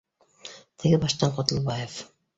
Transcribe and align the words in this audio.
Теғе 0.85 1.01
баштан 1.05 1.37
Ҡотлобаев: 1.37 2.03